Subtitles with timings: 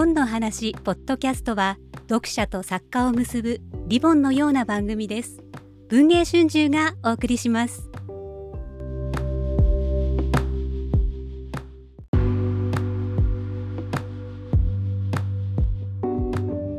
[0.00, 1.76] 本の話ポッドキャストは
[2.08, 5.42] 読者と作家を結ぶリボンのような番組です。
[5.90, 7.90] 文藝春秋がお送りします。
[8.02, 8.06] オ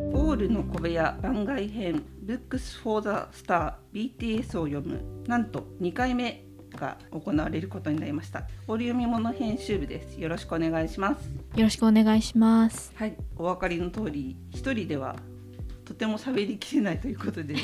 [0.08, 3.10] ールの小部屋番外編 Books for the
[3.40, 5.00] Star BTS を読む。
[5.28, 6.51] なんと2回目。
[6.76, 8.48] が行われることになりました。
[8.68, 10.20] オリ読み物編集部です。
[10.20, 11.30] よろしくお願いします。
[11.58, 12.92] よろしくお願いします。
[12.96, 13.16] はい。
[13.38, 15.16] お分かりの通り一人では
[15.86, 17.56] とても喋りきれないということで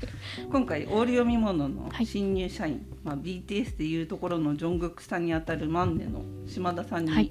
[0.50, 2.06] 今回オール読み物のはい。
[2.06, 7.30] 新入社員、まあ、BTS でいうところのジョングクさんにあたるマンネの島田さんに、はい。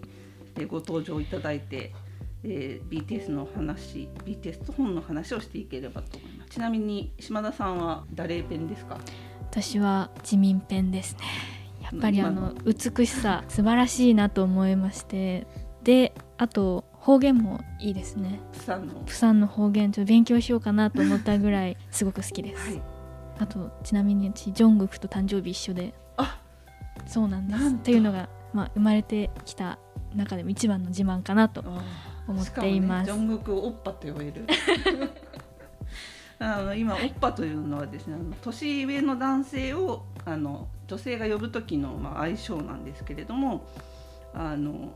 [0.58, 1.92] えーご登場いただいて、
[2.44, 6.52] えー BTS の話 BTS と本の話をしていければと思います。
[6.52, 9.00] ちなみに島田さんは誰ペンですか？
[9.54, 11.20] 私は自民ペンですね。
[11.84, 12.54] やっぱりあ今の。
[12.66, 15.46] 美しさ素晴らしいなと思いまして、
[15.84, 18.40] で、あと方言もいいですね。
[18.52, 18.96] プサンの。
[19.06, 22.72] プサンの方言ちょっと勉強しようかなと思ったぐらいすごく好きです。
[22.72, 22.82] はい。
[23.42, 26.42] あとちなみに私ジョングクと誕生日一緒で、あ
[27.06, 27.76] そうなんです。
[27.76, 27.92] と。
[27.92, 29.78] いうのがまあ生まれてきた
[30.16, 31.64] 中でも一番の自慢かなと
[32.28, 33.08] 思っています。
[33.08, 34.48] ね、ジョングクをオッパと呼べる
[36.44, 43.66] あの今オッパというのはですね年上の男性をあの女性が呼ぶ時の、まあ、愛称なんですけれども
[44.34, 44.94] あの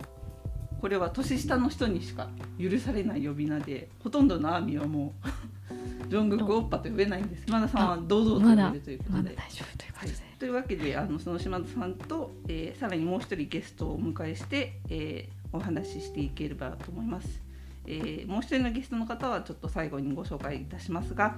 [0.81, 2.27] これは年下の人にしか
[2.59, 5.13] 許されない呼び名でほとんどのアーミーはも
[6.05, 9.17] う ジョングクオッパと呼べないんです島田さんは堂々と呼べるということで。
[9.17, 10.13] まだ大丈夫ということで。
[10.39, 17.41] というわけであのその島田さんと、えーさらにもう一人ゲストをお迎えして、えーお話ししていければと思います、
[17.87, 21.37] えーもう一人のゲストの方はちょっと最後にご紹介いたしますが、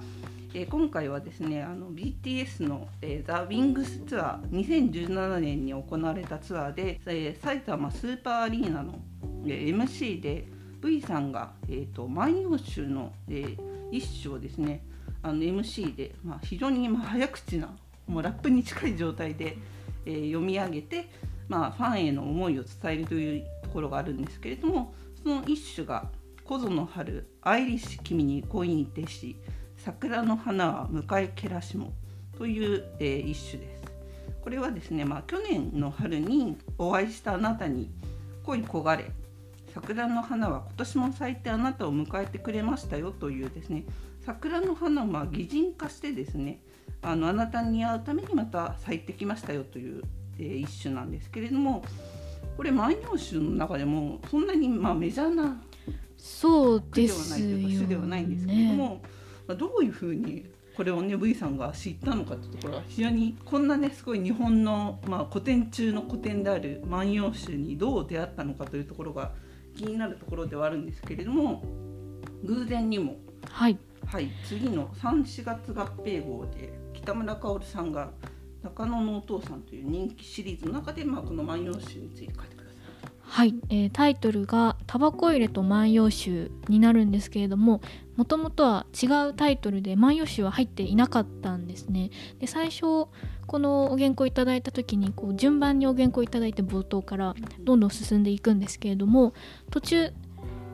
[0.52, 8.98] えー今回はですねあの BTS の、えー、ザ・ウィングスツアー2017年に行われたツアーで、えー埼玉スーパーアリーナの、
[9.46, 10.48] えー MC で
[10.82, 13.58] V さんが、えー、と万葉集の、えー
[13.92, 14.84] 一首をですね
[15.22, 17.74] あの MC で、まあ、非常にまあ早口な
[18.06, 19.56] もうラップに近い状態で、
[20.04, 21.08] えー読み上げて、
[21.48, 26.08] まあ、ファンへの思いを伝えるというところがあるんですけれどもその一首が
[26.50, 29.36] 「小園春アイリッシュ君に恋に徹し
[29.76, 31.92] 桜の花は迎えけらしも」
[32.36, 33.82] という、えー一首です。
[34.42, 37.88] これはですね、まあ、去年の春にお会いしたあなたに
[38.42, 39.12] 恋焦がれ
[39.72, 43.84] 桜の花は今年も咲いてあなたを迎えてくれましたよというですね
[44.26, 46.64] 桜の花をまあ擬人化してですね
[47.00, 50.02] あのあなたに会うためにまた咲いてきましたよという、
[50.40, 51.84] えー一種なんですけれども
[52.56, 55.62] これ万葉集の中でもそんなにまあメジャーな
[56.20, 58.76] そう句ではですないというかよ種ではないんですけれどね。
[58.76, 59.02] も、
[59.48, 69.32] まあ、どういうふうにこれをね V さんが知ったのかというところは非常にこんなねすごい日本の、まあ、古典中の古典である「万葉集」にどう出会ったのかというところが
[69.76, 71.62] 気になるところではあるんですけれども
[72.44, 73.16] 偶然にも
[73.50, 73.78] はい。
[74.06, 78.10] はい、次の3、4月合併号で北村薫さんが
[78.62, 82.59] 「中野のお父さん」という人気シリーズの中で、まあ、この「万葉集」について書いて。
[83.30, 87.80] はい、えータイトルが「タバコ入れと万葉集」になるんですけれども
[88.16, 92.10] もともとは違うタイトルで万葉集は入っていなかったんですね。
[92.40, 93.06] で最初
[93.46, 99.32] このお原稿いただいた時にこう順番にお原稿いただいて冒頭からどんどん進んでいくんですけれども
[99.70, 100.12] 途中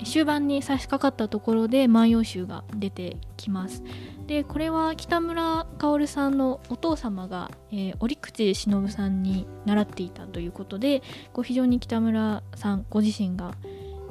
[0.05, 3.83] 終盤に差し掛かったところで「万葉集」が出てきます。
[4.27, 11.03] でこれは北村薫さんのお父様が、えー折口忍さんに習っていたということで
[11.33, 13.55] こう非常に北村さんご自身が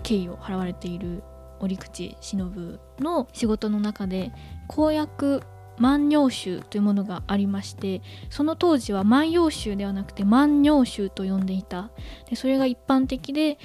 [0.03, 1.21] 敬意を払われている
[1.59, 4.31] 折口忍の仕事の中で
[4.67, 5.41] 公約
[5.77, 11.89] 万葉集というものがありましてその当時は万葉集ではなくて万葉集と呼んでいた
[12.29, 13.57] でそれが一般的で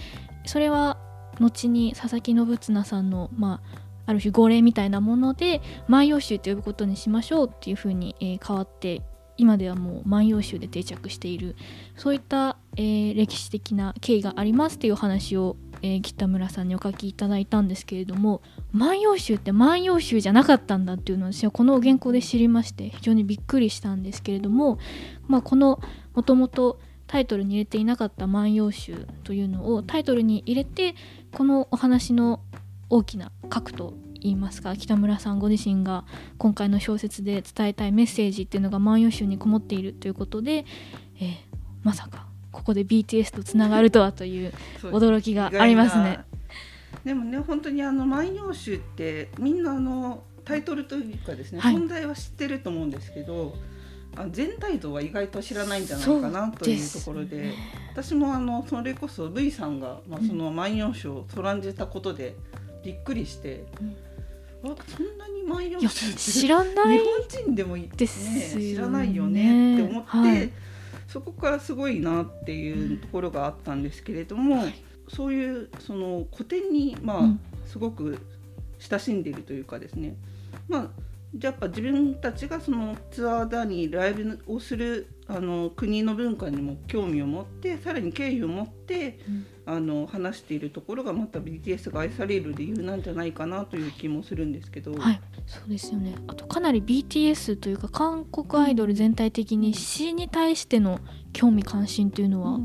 [0.47, 0.99] それは
[1.41, 9.03] 後に佐々木信綱さんのまあある種号令みたいなもので万葉集と呼ぶことにしましょうっていうふうに、えー変わって
[9.37, 11.57] 今ではもう万葉集で定着している
[11.97, 24.79] そういった、えー歴史的な経緯がありますっていうお話を、えー北村さんにお書きいただいたんですけれども万葉集って万葉集じゃなかったんだっていうのを私はこの原稿で知りまして非常にびっくりしたんですけれども、
[25.29, 25.81] まあ、この
[26.15, 30.95] もともとタイトルに入れていなかった「万葉集」というのをタイトルに入れて
[31.33, 32.39] このお話の
[32.89, 36.05] 大きな核と言いますか北村さんご自身が
[36.39, 40.65] 今回の小説で伝えたいメッセージっていうのが「万葉集」にこもっているということで、
[41.19, 41.51] えー
[41.83, 44.53] まさかここで BTS とつながるとはという
[44.83, 46.21] 驚きがありますね。
[47.05, 53.55] でもね本当にあの「万葉集」ってみんなあのタイトルというかですね、はい存在は知ってると思うんですけど
[54.17, 57.53] あ全体像は意外と知らないんじゃないかなというところで。
[57.93, 62.37] 私もあのそれこそ V さんが、まあ、その「万葉集」をとらんじたことで
[62.85, 63.65] びっくりして、
[64.63, 68.73] あそんなに万葉いや集知らない日本人でもいいですよね。
[68.73, 70.51] 知らないよねって思って、はい。
[71.09, 74.65] そこからすごいなっていうところがあったんですけれども、
[75.09, 77.41] そういうその古典にまあ、うん。
[77.67, 78.19] すごく
[78.81, 80.17] 親しんでいるというかですね。
[80.69, 80.91] まあ
[81.35, 89.47] じゃあやっぱ自分たちがそのツアーだにライブをするあの国の文化にも興味を持ってさらに敬意を持って、うん。
[89.71, 96.17] あの話しているところがまた BTS が愛される理由なんじゃないかなという気もするんですけど、はい、そうですよね。
[96.27, 100.99] あとかなり BTS というか韓国アイドル全体的に詩に対しての
[101.33, 102.59] 興味関心というのは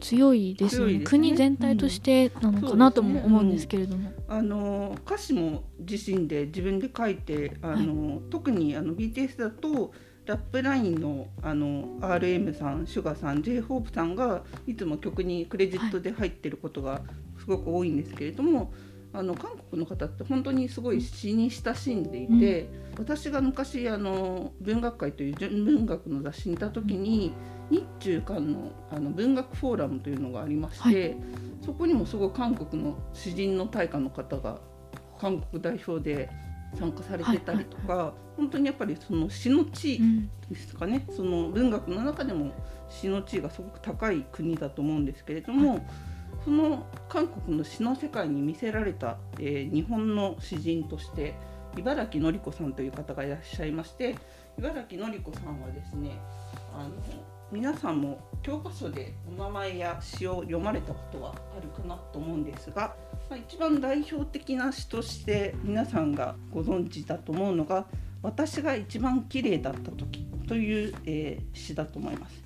[0.00, 0.94] 強いですよね。
[0.94, 1.20] 強いですね。
[1.20, 4.10] 国全体としてなのかなとも思うんですけれども。
[4.26, 9.92] あの歌詞も自身で自分で書いてあの、特にあの BTS だと
[10.30, 17.02] ラップラインのあの RM さん、シュガさん、J−HOPE さんがいつも曲にクレジットで入ってることが
[17.38, 18.72] すごく多いんですけれども、
[19.12, 27.34] あの韓国の方って本当にすごい詩に親しんでいて、私が昔あの文学会という純文学の雑誌にいた時に、
[27.68, 31.16] 日中韓のあの文学フォーラムというのがありまして、
[31.66, 34.60] そこにもすごい韓国の詩人の大家の方が
[35.18, 36.30] 韓国代表で
[36.78, 40.00] 参加されてたりとか、本当にやっぱりその詩の地
[40.50, 42.52] ですかね、その文学の中でも
[42.88, 45.84] 詩の地位がすごく高い国だと思うんですけれども、
[46.44, 51.34] その韓国の詩の世界に見せられた、えー日本の詩人として
[51.76, 54.16] 茨城のり子さんという方がいらっしゃいまして
[54.58, 56.18] 茨城のり子さんはですね
[56.74, 56.90] あの
[57.52, 62.94] 皆さんも教科書でお名前や詩を読まれたことはあるかなと思うんですが、
[63.28, 67.86] まあ、一番代表的な詩として皆さんがご存知だと思うのが
[68.22, 72.40] 「私が一番綺麗だった時」という、えー詩だと思います。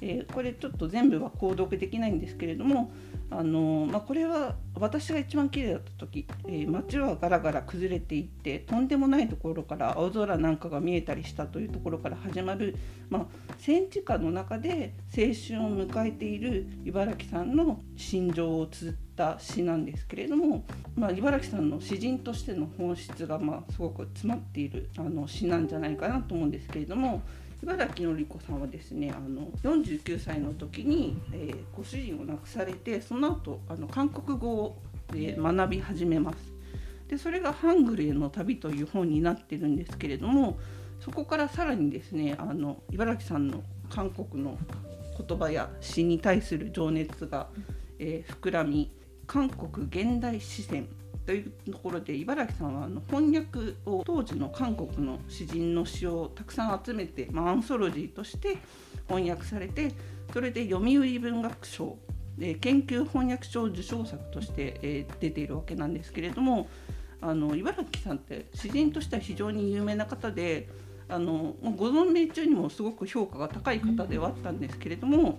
[0.00, 2.92] えーこれちょっと全部は購読できないんですけれども、
[3.28, 12.76] あのまあ、これは私が一番綺麗だった時、えー街はガラガラ崩れていってとんでもないところから青空なんかが見えたりしたというところから始まる、
[13.10, 13.26] まあ、
[13.58, 20.64] 戦時下の中で青春を迎えている茨城さんの心情を綴った詩なんですけれども、
[20.94, 27.22] まあ、茨城さんの詩人としての本質がまあすごく詰まっているあの詩なんじゃないかなと思うんですけれども。
[27.66, 36.36] 茨城のり子さんはですねあの49歳の時に、えーご主人を亡くされてその後あの韓国語を、えー学び始めます。
[37.08, 40.58] でそれが「ハングルへの旅」という本になってるんですけれども
[41.00, 44.58] そこからさらにですねあの茨城さんの韓国の
[45.26, 47.48] 言葉や詩に対する情熱が、
[47.98, 48.92] えー膨らみ
[49.26, 50.88] 韓国現代詩選
[51.26, 58.58] というところで茨城さんはあの翻訳を当時の韓国の詩人の詩をたくさん集めて、まあ、アンソロジーとして
[59.08, 59.92] 翻訳されて
[60.32, 61.96] それで読売文学賞
[62.38, 66.68] で研究翻訳賞受賞作として、えー出ているわけなんですけれども
[67.20, 70.68] あの茨城さんって詩人としては非常に有名な方で
[71.08, 75.38] あのご存命中にもすごく評価が高い方ではあったんですけれども、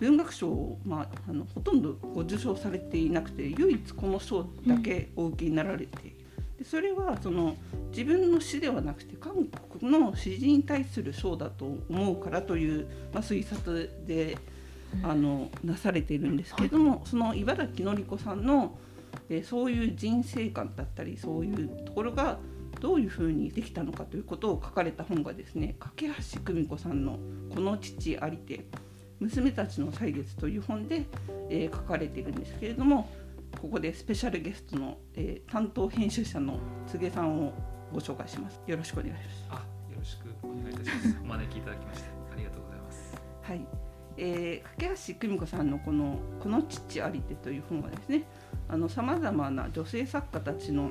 [0.00, 6.16] 文学賞を、まあ、あのほとんどご受賞されていなくて唯一この賞だけお受けになられている。
[6.58, 7.56] でそれはその
[7.90, 14.36] 自分の詩ではなくて韓国の詩人に対する賞だと思うからという、まあ、推察で
[15.02, 18.76] あのなされているんですけれども、その茨城のり子さんの、
[19.28, 22.38] えーそういう人生観だったりそういうところが
[22.80, 27.18] どういうふうにできたのかということを書かれた本がですね架橋久美子さんの
[27.54, 28.66] 「この父ありて
[29.20, 31.04] 娘たちの歳月」という本で、
[31.48, 33.08] えー書かれているんですけれども
[33.60, 37.52] ここでスペシャルゲストの、えー担当編集者の柘植さんを
[37.92, 38.60] ご紹介します。
[38.66, 39.46] よろしくお願いします。
[39.50, 39.54] あ、
[39.92, 41.18] よろしくお願いいたします。
[41.22, 43.22] お招きいただきましてありがとうございます。
[43.42, 43.66] はい、
[44.16, 48.24] えー、架橋久美子さんのこの「この父ありて」という本はですね
[48.88, 50.90] さまざまな女性作家たちの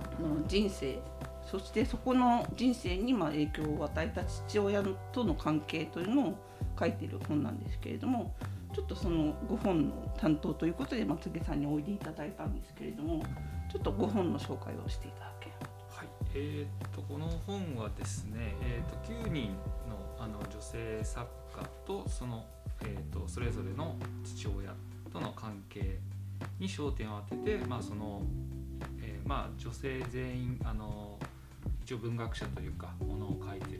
[0.00, 1.00] あの人生
[1.44, 4.82] そしてそこの人生にまあ影響を与えた父親
[5.12, 6.47] との関係というのを
[6.78, 8.34] 書いてる本なんですけれども
[8.74, 13.22] ちょっとそのご本の担当ということで松毛さんにおいでいただいたんですけれども
[13.70, 15.48] ちょっとご本の紹介をしていただけ。
[15.88, 19.48] はい、えーっとこの本はですね、えーっと9人
[19.88, 22.44] のあの女性作家とその
[22.82, 24.74] えーっとそれぞれの父親
[25.12, 25.98] との関係
[26.58, 28.22] に焦点を当てて、まあその、
[29.02, 31.18] えーまあ女性全員あの
[31.82, 33.77] 一応文学者というかものを書いてる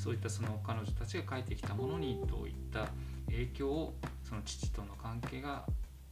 [0.00, 2.88] そういったその彼女たちが書いてきたものにどういった
[3.26, 5.66] 影響をその父との関係が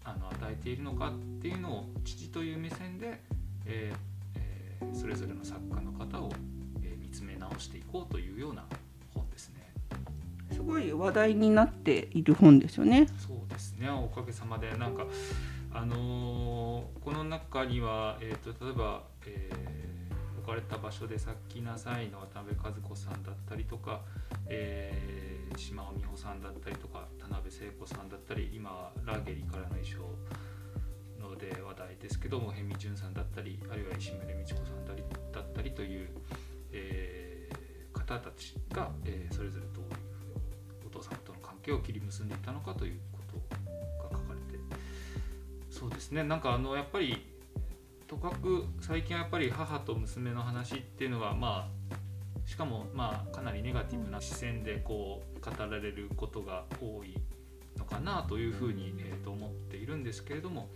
[0.05, 3.19] あの与えているのかっていうのを父という目線で、
[3.65, 3.97] えー
[4.37, 6.31] えーそれぞれの作家の方を、
[6.83, 8.65] えー見つめ直していこうというような
[9.15, 9.73] 本ですね。
[10.53, 13.09] すごい話題になっている本ですよね。
[13.27, 15.07] そうですねおかげさまでなんか
[15.73, 19.78] あのーこの中には、えー、と例えば、えー置
[20.49, 24.01] かれた場所でさっきなさいの渡辺和子さんだったりとか、
[24.49, 30.05] えー島尾美穂さんだったりとか田辺聖子さんだったり今はラゲリからの衣装
[31.19, 35.03] ので話題ですけども辺見淳さんだったりあるいは石宗美智子さんだり
[35.33, 36.09] だったりという、
[36.73, 44.63] えー方たちが、えーそれぞれどういうふうにお父様との関係を切り結んでいたのかということが書かれて。
[45.71, 46.23] そうですね。
[46.23, 47.27] なんかあのやっぱり
[48.09, 57.15] とかく最近はやっぱり母と娘の話っていうのがまあしかもまあかなりネガティブな視線でこう語られることが多い
[57.77, 60.69] のかなというふうに、えーと思っているんですけれども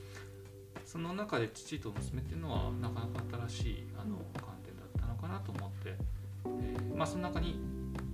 [0.84, 5.96] その中で父と娘っていうのはなかなか新しいあの観点だったのかなと思って、
[6.44, 7.58] えーまあ、その中に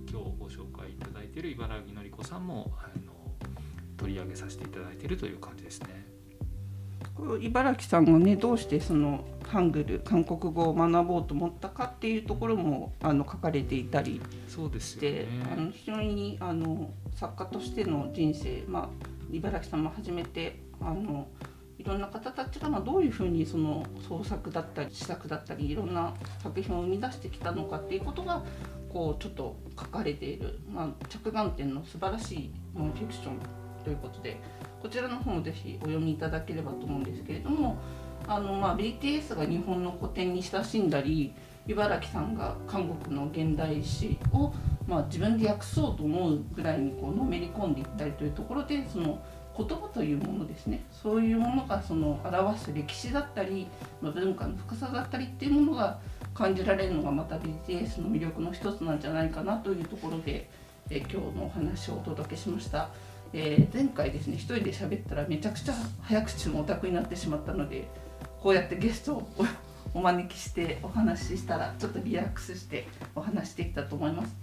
[0.08, 3.12] 今日ご紹介いただいている茨城のり子さんもあの
[3.96, 6.17] 取り上げさせていただいているという感じですね。
[7.40, 15.26] 茨城さんがねどうしてそのハングル韓国語を学ぼうと思ったかっていうところもあの書かれていたりそうですよして、ね。
[15.52, 18.88] あの非常にあの作家としての人生、まあ、
[19.32, 21.28] 茨城さんも初めてあの
[21.78, 28.42] いろんな方たちがまあどういうふうにその創作だったり試作だったりいろんな作品を生み出してきたのかっていうことが
[28.92, 33.38] こうちょっと書かれている、まあ、着眼点の素晴らしいノンフィクション
[33.84, 34.40] ということで
[34.82, 37.76] こちらの方もぜひお読みいただければと思うんですけれども
[38.26, 41.32] あの、まあ、BTS が日本の古典に親しんだり
[41.66, 44.52] 茨城さんが韓国の現代史を、
[44.87, 49.18] まあ、自分で訳そうと思うぐらいにこうのめり込んでいったりというところでその
[49.56, 53.66] 言葉というものですねそういうものがその表す歴史だったり、
[54.00, 55.99] まあ、文化の深さだったりっていうものが
[56.32, 60.49] 感じられるのがまた BTS の魅力の一つなんじゃないかなというところで、
[60.88, 62.90] え今日のお話をお届けしました。
[63.32, 67.88] えー前回ですね一人で喋ったらめちゃくちゃ早口のオタクになってしまったので
[68.40, 69.28] こうやってゲストを
[69.94, 74.35] お招きしてお話ししたらちょっとリラックスしてお話しできたと思います。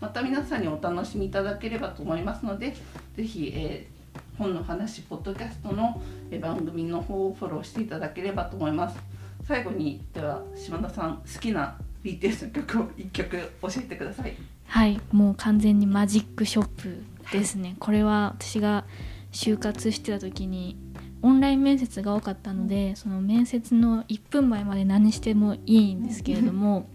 [0.00, 2.74] また皆さんにお楽しみいただければと思いますので
[3.16, 4.02] ぜひ、えー
[4.38, 6.00] 本の話ポッドキャストの
[6.40, 8.98] 番組の方をフォローしていただければと思います。
[9.46, 14.34] 最後にでは島田さん好きな BTS の曲を1曲教えてください。
[14.66, 18.84] はいもう完全にマジックショップですね、これは私が
[19.32, 20.76] 就活してた時に
[21.22, 26.88] オンライン面接が多かったのでその面接の1分前まで何してもいいんですけれども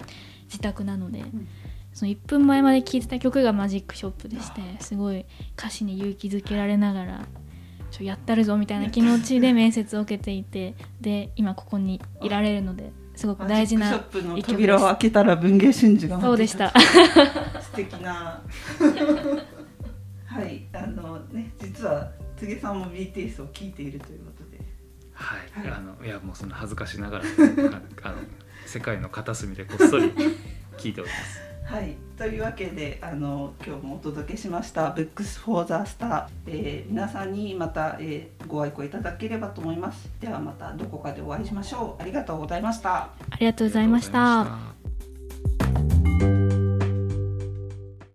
[0.46, 1.24] 自宅なので
[1.93, 5.25] その1分前まで聴いてた曲がマジックショップでしてすごい
[5.57, 7.25] 歌詞に勇気づけられながら
[7.89, 16.72] ちょやったるぞみたいな気持ちで 面接を受けていてで今ここにいられるのですごく大事なマジックショップの扉を開けたら文芸春秋がそうでした。
[17.62, 18.41] 素敵な
[20.41, 24.58] はいあのね実は柘植さんも BTS を聞いているということで。
[25.13, 25.72] はい、はい。
[25.72, 27.24] あのいやもうそんな恥ずかしながら
[28.03, 28.17] あの
[28.67, 30.13] 世界の片隅でこっそり
[30.77, 31.41] 聞いております。
[31.65, 40.10] はいというわけであの今日もお届けしました「Books for the Star、えー皆さんにまた、えーご愛顧いただければと思います。
[40.22, 42.01] ではまたどこかでお会いしましょう。
[42.01, 43.10] ありがとうございました。
[43.29, 44.76] ありがとうございました